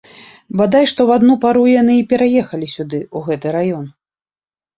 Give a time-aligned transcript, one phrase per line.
[0.61, 3.85] Бадай што ў адну пару яны і пераехалі сюды, у гэты раён.